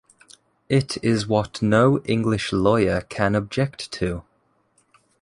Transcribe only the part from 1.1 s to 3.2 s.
what no English lawyer